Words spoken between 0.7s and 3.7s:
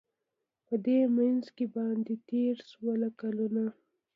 دې منځ کي باندی تېر سوله کلونه